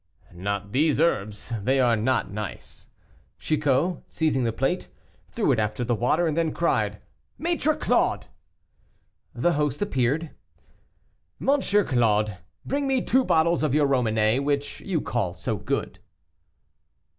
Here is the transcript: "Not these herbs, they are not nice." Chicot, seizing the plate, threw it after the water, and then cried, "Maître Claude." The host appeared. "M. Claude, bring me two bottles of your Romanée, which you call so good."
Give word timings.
"Not 0.33 0.71
these 0.71 0.99
herbs, 0.99 1.53
they 1.61 1.79
are 1.79 1.95
not 1.95 2.31
nice." 2.31 2.87
Chicot, 3.37 3.97
seizing 4.09 4.45
the 4.45 4.51
plate, 4.51 4.89
threw 5.29 5.51
it 5.51 5.59
after 5.59 5.83
the 5.83 5.93
water, 5.93 6.25
and 6.25 6.35
then 6.35 6.53
cried, 6.53 6.97
"Maître 7.39 7.79
Claude." 7.79 8.25
The 9.35 9.53
host 9.53 9.79
appeared. 9.79 10.31
"M. 11.39 11.61
Claude, 11.61 12.37
bring 12.65 12.87
me 12.87 13.03
two 13.03 13.23
bottles 13.23 13.61
of 13.61 13.75
your 13.75 13.87
Romanée, 13.87 14.43
which 14.43 14.79
you 14.81 15.01
call 15.01 15.35
so 15.35 15.55
good." 15.57 15.99